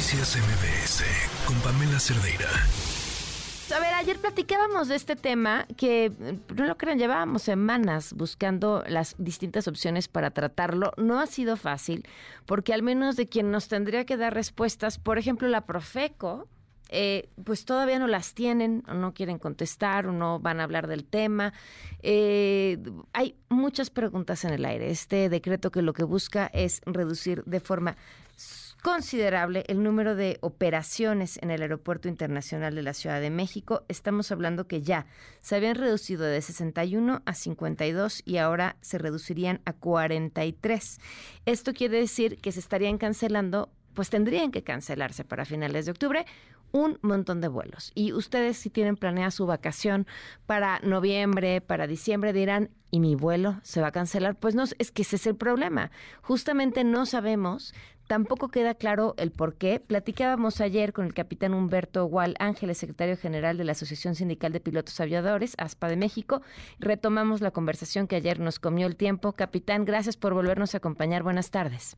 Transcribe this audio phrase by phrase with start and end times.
[0.00, 1.04] Noticias MBS
[1.44, 2.48] con Pamela Cerdeira.
[3.76, 6.10] A ver, ayer platicábamos de este tema que,
[6.56, 10.92] no lo crean, llevábamos semanas buscando las distintas opciones para tratarlo.
[10.96, 12.08] No ha sido fácil,
[12.46, 16.48] porque al menos de quien nos tendría que dar respuestas, por ejemplo, la Profeco,
[16.88, 20.86] eh, pues todavía no las tienen, o no quieren contestar, o no van a hablar
[20.86, 21.52] del tema.
[22.02, 22.78] Eh,
[23.12, 24.90] hay muchas preguntas en el aire.
[24.90, 27.98] Este decreto que lo que busca es reducir de forma
[28.80, 33.84] considerable el número de operaciones en el Aeropuerto Internacional de la Ciudad de México.
[33.88, 35.06] Estamos hablando que ya
[35.40, 41.00] se habían reducido de 61 a 52 y ahora se reducirían a 43.
[41.46, 46.26] Esto quiere decir que se estarían cancelando, pues tendrían que cancelarse para finales de octubre
[46.72, 47.92] un montón de vuelos.
[47.94, 50.06] Y ustedes si tienen planeada su vacación
[50.46, 54.36] para noviembre, para diciembre, dirán, ¿y mi vuelo se va a cancelar?
[54.36, 55.90] Pues no, es que ese es el problema.
[56.22, 57.74] Justamente no sabemos,
[58.10, 59.78] tampoco queda claro el por qué.
[59.78, 64.58] Platicábamos ayer con el capitán Humberto Gual Ángeles, secretario general de la Asociación Sindical de
[64.58, 66.42] Pilotos Aviadores, ASPA de México.
[66.80, 69.30] Retomamos la conversación que ayer nos comió el tiempo.
[69.34, 71.22] Capitán, gracias por volvernos a acompañar.
[71.22, 71.96] Buenas tardes.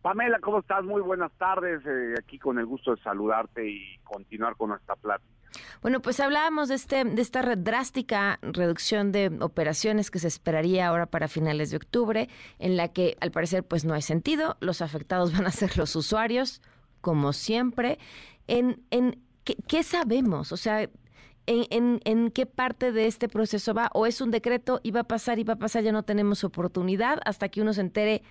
[0.00, 0.82] Pamela, ¿cómo estás?
[0.82, 1.84] Muy buenas tardes.
[1.84, 5.39] Eh, aquí con el gusto de saludarte y continuar con nuestra plática.
[5.82, 11.06] Bueno, pues hablábamos de, este, de esta drástica reducción de operaciones que se esperaría ahora
[11.06, 15.32] para finales de octubre, en la que al parecer pues no hay sentido, los afectados
[15.36, 16.62] van a ser los usuarios,
[17.00, 17.98] como siempre.
[18.46, 20.52] ¿En, en qué, sabemos?
[20.52, 23.90] O sea, en, en, en, qué parte de este proceso va?
[23.94, 26.44] ¿O es un decreto y va a pasar y va a pasar, ya no tenemos
[26.44, 28.22] oportunidad hasta que uno se entere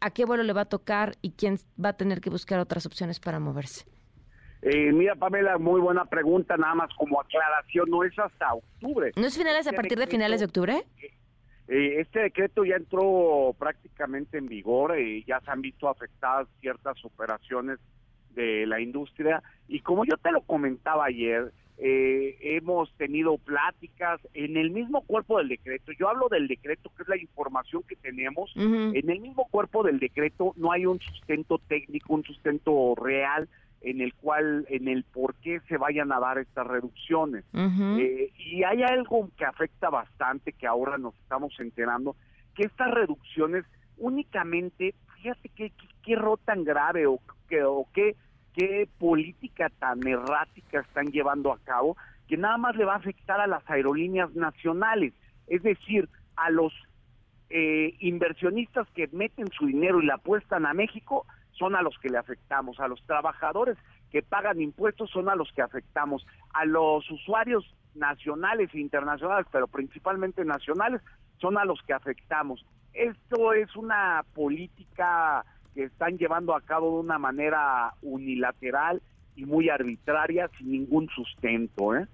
[0.00, 2.86] a qué vuelo le va a tocar y quién va a tener que buscar otras
[2.86, 3.84] opciones para moverse?
[4.62, 9.12] Eh, mira, Pamela, muy buena pregunta, nada más como aclaración, no es hasta octubre.
[9.16, 10.84] ¿No es finales a este partir de finales de octubre?
[11.68, 17.04] Eh, este decreto ya entró prácticamente en vigor, y ya se han visto afectadas ciertas
[17.04, 17.78] operaciones
[18.34, 24.56] de la industria y como yo te lo comentaba ayer, eh, hemos tenido pláticas en
[24.56, 25.92] el mismo cuerpo del decreto.
[25.92, 28.52] Yo hablo del decreto, que es la información que tenemos.
[28.56, 33.48] En el mismo cuerpo del decreto no hay un sustento técnico, un sustento real
[33.80, 37.44] en el cual, en el por qué se vayan a dar estas reducciones.
[37.54, 42.16] Eh, y hay algo que afecta bastante, que ahora nos estamos enterando,
[42.54, 43.64] que estas reducciones
[43.96, 45.72] únicamente, fíjate qué,
[46.02, 48.16] qué, error tan grave o, que, o qué
[48.58, 51.96] qué política tan errática están llevando a cabo
[52.26, 55.14] que nada más le va a afectar a las aerolíneas nacionales,
[55.46, 56.72] es decir, a los
[57.50, 62.08] eh, inversionistas que meten su dinero y la apuestan a México, son a los que
[62.08, 63.76] le afectamos, a los trabajadores
[64.10, 67.64] que pagan impuestos son a los que afectamos, a los usuarios
[67.94, 71.02] nacionales e internacionales, pero principalmente nacionales,
[71.40, 72.64] son a los que afectamos.
[72.92, 75.44] Esto es una política
[75.74, 79.02] que están llevando a cabo de una manera unilateral
[79.36, 81.94] y muy arbitraria sin ningún sustento.
[81.94, 82.08] ¿eh?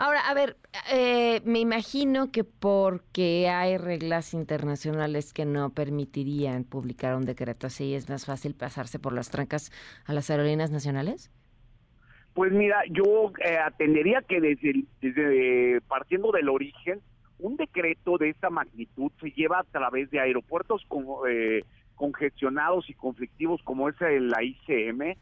[0.00, 0.56] Ahora, a ver,
[0.92, 7.94] eh, me imagino que porque hay reglas internacionales que no permitirían publicar un decreto así,
[7.94, 9.72] es más fácil pasarse por las trancas
[10.06, 11.32] a las aerolíneas nacionales.
[12.32, 17.00] Pues mira, yo eh, atendería que desde, partiendo del origen,
[17.40, 21.64] un decreto de esta magnitud se lleva a través de aeropuertos como eh,
[21.96, 25.16] congestionados y conflictivos como es la ICM,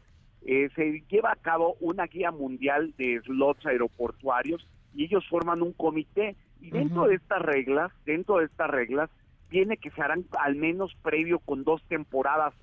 [0.47, 4.65] eh, se lleva a cabo una guía mundial de slots aeroportuarios
[4.95, 9.09] y ellos forman un comité y dentro de estas reglas, dentro de estas reglas,
[9.49, 12.53] viene que se harán al menos previo con dos temporadas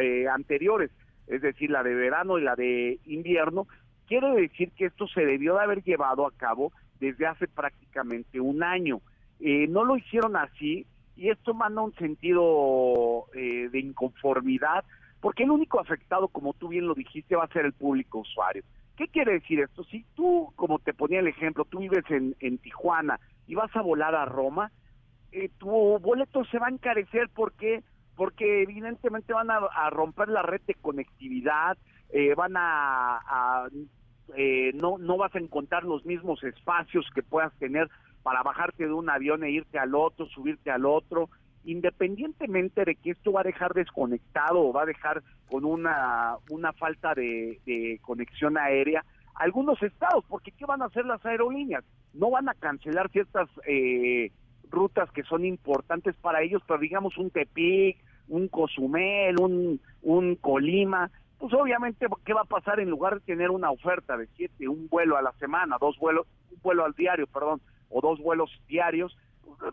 [0.00, 0.90] eh, anteriores,
[1.28, 3.68] es decir, la de verano y la de invierno.
[4.08, 8.62] Quiero decir que esto se debió de haber llevado a cabo desde hace prácticamente un
[8.64, 9.00] año.
[9.38, 10.84] Eh, no lo hicieron así
[11.16, 14.84] y esto manda un sentido eh, de inconformidad,
[15.20, 18.62] porque el único afectado, como tú bien lo dijiste, va a ser el público usuario.
[18.96, 19.84] ¿Qué quiere decir esto?
[19.84, 23.82] Si tú, como te ponía el ejemplo, tú vives en, en Tijuana y vas a
[23.82, 24.72] volar a Roma,
[25.30, 27.82] eh, tu boleto se va a encarecer porque
[28.16, 31.78] porque evidentemente van a, romper la red de conectividad,
[32.10, 33.68] eh, van a,
[34.74, 37.88] no no vas a encontrar los mismos espacios que puedas tener
[38.24, 41.30] para bajarte de un avión e irte al otro, subirte al otro,
[41.68, 46.72] independientemente de que esto va a dejar desconectado o va a dejar con una, una
[46.72, 49.04] falta de, conexión aérea,
[49.34, 51.84] algunos estados, porque ¿qué van a hacer las aerolíneas?
[52.14, 54.32] No van a cancelar ciertas eh,
[54.70, 57.98] rutas que son importantes para ellos, pero digamos un Tepic,
[58.28, 63.50] un Cozumel, un, un Colima, pues obviamente, ¿qué va a pasar en lugar de tener
[63.50, 67.26] una oferta de siete, un vuelo a la semana, dos vuelos, un vuelo al diario,
[67.26, 67.60] perdón,
[67.90, 69.16] o dos vuelos diarios,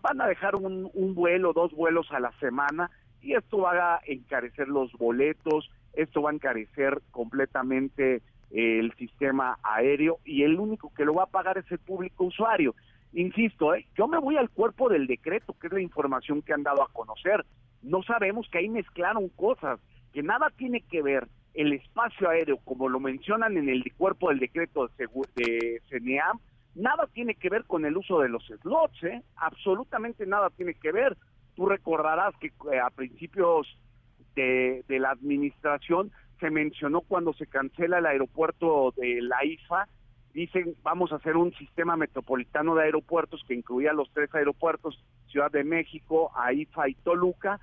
[0.02, 2.90] van a dejar un, un vuelo, dos vuelos a la semana
[3.22, 10.20] y esto va a encarecer los boletos, esto va a encarecer completamente el sistema aéreo
[10.24, 12.76] y el único que lo va a pagar es el público usuario.
[13.14, 13.88] Insisto, ¿eh?
[13.98, 16.90] yo me voy al cuerpo del decreto, que es la información que han dado a
[16.90, 17.46] conocer.
[17.82, 19.80] No sabemos que ahí mezclaron cosas,
[20.14, 24.40] que nada tiene que ver el espacio aéreo, como lo mencionan en el cuerpo del
[24.40, 26.40] decreto de, de CNEAM,
[26.76, 29.24] nada tiene que ver con el uso de los slots, ¿eh?
[29.38, 31.18] absolutamente nada tiene que ver.
[31.56, 33.68] Tú recordarás que eh, a principios
[34.36, 39.88] de, de, la administración se mencionó cuando se cancela el aeropuerto de la IFA,
[40.34, 45.50] dicen vamos a hacer un sistema metropolitano de aeropuertos que incluía los tres aeropuertos, Ciudad
[45.50, 47.60] de México, AIFA y Toluca,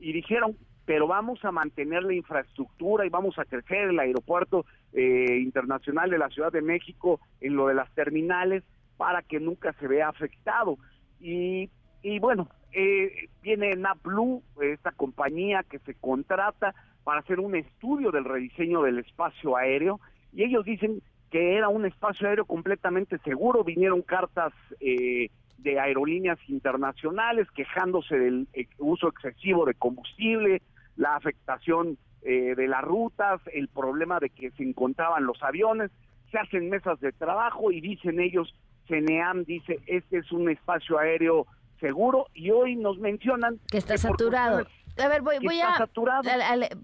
[0.00, 0.56] y dijeron
[0.86, 6.18] pero vamos a mantener la infraestructura y vamos a crecer el aeropuerto eh, internacional de
[6.18, 8.62] la Ciudad de México en lo de las terminales
[8.96, 10.78] para que nunca se vea afectado.
[11.20, 11.68] Y,
[12.02, 16.74] y bueno, eh, viene NAPLU, esta compañía que se contrata
[17.04, 20.00] para hacer un estudio del rediseño del espacio aéreo
[20.32, 26.38] y ellos dicen que era un espacio aéreo completamente seguro, vinieron cartas eh, de aerolíneas
[26.48, 30.62] internacionales quejándose del eh, uso excesivo de combustible,
[30.96, 35.90] la afectación eh, de las rutas, el problema de que se encontraban los aviones,
[36.30, 38.54] se hacen mesas de trabajo y dicen ellos,
[38.88, 41.46] CNEAM dice, este es un espacio aéreo
[41.80, 44.66] seguro y hoy nos mencionan que está saturado.
[44.98, 45.88] A ver, voy, voy a,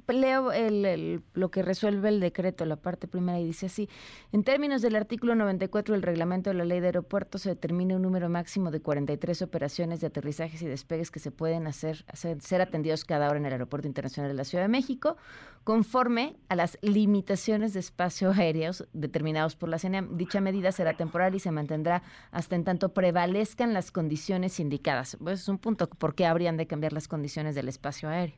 [0.09, 3.89] leo el, lo que resuelve el decreto, la parte primera, y dice así,
[4.33, 8.03] en términos del artículo 94 del reglamento de la ley de aeropuertos, se determina un
[8.03, 12.61] número máximo de 43 operaciones de aterrizajes y despegues que se pueden hacer, hacer, ser
[12.61, 15.17] atendidos cada hora en el Aeropuerto Internacional de la Ciudad de México,
[15.65, 20.17] conforme a las limitaciones de espacio aéreos determinados por la CNEAM.
[20.17, 25.17] Dicha medida será temporal y se mantendrá hasta en tanto prevalezcan las condiciones indicadas.
[25.23, 28.35] Pues es un punto, ¿por qué habrían de cambiar las condiciones del espacio aéreo.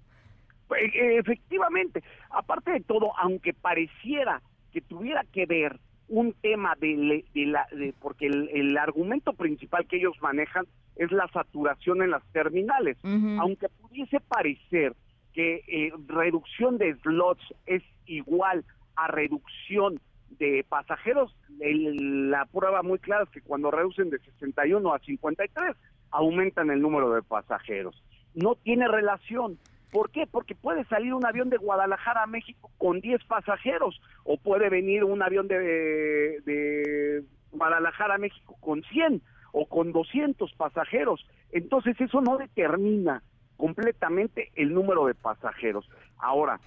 [0.68, 5.78] Pues, eh, efectivamente, aparte de todo, aunque pareciera que tuviera que ver
[6.08, 7.66] un tema de, la
[8.00, 10.66] porque el, argumento principal que ellos manejan
[10.96, 12.98] es la saturación en las terminales,
[13.38, 14.94] aunque pudiese parecer
[15.32, 18.64] que eh, reducción de slots es igual
[18.96, 19.98] a reducción
[20.38, 25.76] de pasajeros, la prueba muy clara es que cuando reducen de 61 a 53
[26.10, 28.00] aumentan el número de pasajeros
[28.34, 29.58] no tiene relación.
[29.90, 30.26] ¿Por qué?
[30.26, 35.04] Porque puede salir un avión de Guadalajara a México con 10 pasajeros o puede venir
[35.04, 39.22] un avión de, de Guadalajara a México con 100
[39.52, 41.24] o con 200 pasajeros.
[41.52, 43.22] Entonces eso no determina
[43.56, 45.88] completamente el número de pasajeros.
[46.18, 46.58] Ahora,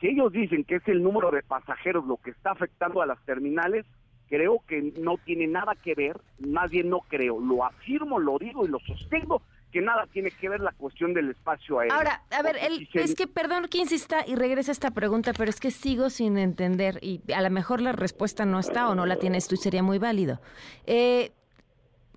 [0.00, 3.20] si ellos dicen que es el número de pasajeros lo que está afectando a las
[3.24, 3.84] terminales,
[4.28, 8.64] creo que no tiene nada que ver, más bien no creo, lo afirmo, lo digo
[8.64, 11.96] y lo sostengo que nada tiene que ver la cuestión del espacio aéreo.
[11.96, 12.56] Ahora, a ver,
[12.94, 16.98] es que perdón que insista y regrese esta pregunta, pero es que sigo sin entender
[17.02, 19.82] y a lo mejor la respuesta no está o no la tienes tú y sería
[19.82, 20.40] muy válido.
[20.86, 21.32] Eh,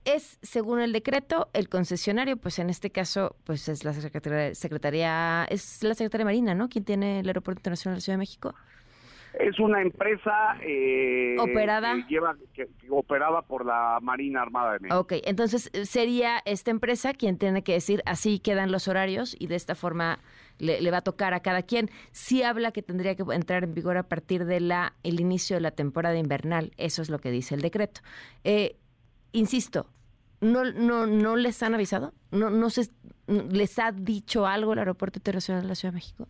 [0.05, 5.45] es, según el decreto, el concesionario, pues en este caso, pues es la Secretaría, Secretaría
[5.49, 6.69] es la Secretaría Marina, ¿no?
[6.69, 8.55] ¿Quién tiene el Aeropuerto Internacional de la Ciudad de México?
[9.33, 14.99] Es una empresa eh, operada que lleva que, operada por la Marina Armada de México.
[14.99, 19.47] Ok, entonces eh, sería esta empresa quien tiene que decir así quedan los horarios y
[19.47, 20.19] de esta forma
[20.57, 21.89] le, va a tocar a cada quien.
[22.11, 25.61] Sí habla que tendría que entrar en vigor a partir de la el inicio de
[25.61, 26.71] la temporada invernal.
[26.77, 28.01] Eso es lo que dice el decreto.
[28.43, 28.77] Eh,
[29.31, 29.87] insisto,
[30.41, 32.89] no no no les han avisado, no no se
[33.27, 36.27] les ha dicho algo el Aeropuerto Internacional de la Ciudad de México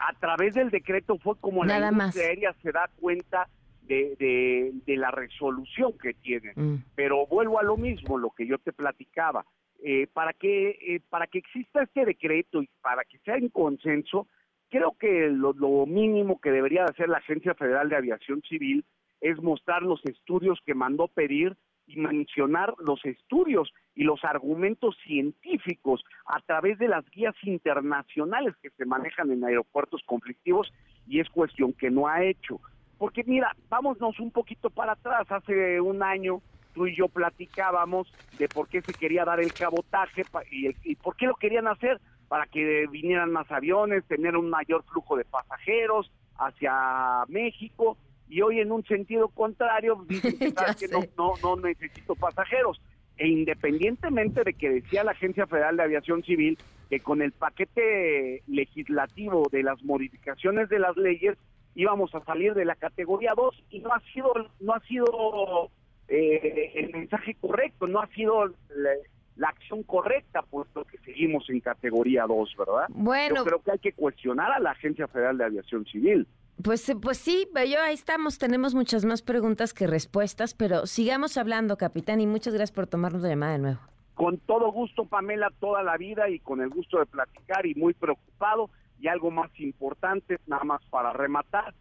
[0.00, 3.48] a través del decreto fue como la industria aérea se da cuenta
[3.82, 6.52] de, de, la resolución que tiene.
[6.54, 6.76] Mm.
[6.94, 9.44] Pero vuelvo a lo mismo, lo que yo te platicaba.
[9.82, 14.26] Eh, para que eh, para que exista este decreto y para que sea en consenso,
[14.68, 18.84] creo que lo, lo mínimo que debería hacer la Agencia Federal de Aviación Civil
[19.22, 21.56] es mostrar los estudios que mandó pedir
[21.90, 28.70] y mencionar los estudios y los argumentos científicos a través de las guías internacionales que
[28.70, 30.72] se manejan en aeropuertos conflictivos
[31.06, 32.60] y es cuestión que no ha hecho.
[32.98, 36.40] Porque mira, vámonos un poquito para atrás, hace un año
[36.74, 41.16] tú y yo platicábamos de por qué se quería dar el cabotaje y, y por
[41.16, 46.12] qué lo querían hacer, para que vinieran más aviones, tener un mayor flujo de pasajeros
[46.38, 47.96] hacia México
[48.30, 52.80] y hoy en un sentido contrario dicen que, no, no, no necesito pasajeros.
[53.18, 56.56] E independientemente de que decía la Agencia Federal de Aviación Civil
[56.88, 61.36] que con el paquete legislativo de las modificaciones de las leyes
[61.74, 65.70] íbamos a salir de la categoría 2 y no ha sido no ha sido
[66.08, 68.90] eh, el mensaje correcto, no ha sido la,
[69.36, 72.86] la, acción correcta, puesto que seguimos en categoría 2, ¿verdad?
[72.88, 73.36] Bueno.
[73.36, 76.26] Yo creo que hay que cuestionar a la Agencia Federal de Aviación Civil.
[76.62, 81.76] Pues, pues sí, yo ahí estamos, tenemos muchas más preguntas que respuestas, pero sigamos hablando,
[81.76, 83.80] capitán, y muchas gracias por tomarnos la llamada de nuevo.
[84.14, 87.94] Con todo gusto, Pamela, toda la vida y con el gusto de platicar y muy
[87.94, 88.68] preocupado.
[88.98, 91.72] Y algo más importante, nada más para rematar,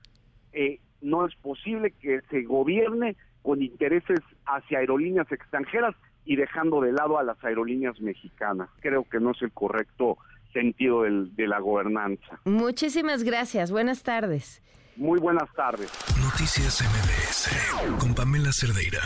[0.54, 6.94] eh, no es posible que se gobierne con intereses hacia aerolíneas extranjeras y dejando de
[6.94, 8.70] lado a las aerolíneas mexicanas.
[8.80, 10.18] Creo que no es el correcto
[10.54, 12.40] sentido de la gobernanza.
[12.46, 13.72] Muchísimas gracias.
[13.72, 14.62] Buenas tardes.
[14.96, 15.90] Muy buenas tardes.
[16.22, 19.02] Noticias MBS con Pamela Cerdeira.